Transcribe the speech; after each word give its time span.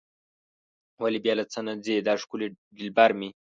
ولې 1.01 1.19
بیا 1.23 1.33
له 1.39 1.45
څه 1.51 1.59
نه 1.67 1.73
ځي 1.83 1.95
دا 2.07 2.13
ښکلی 2.21 2.47
دلبر 2.77 3.11
مې. 3.19 3.29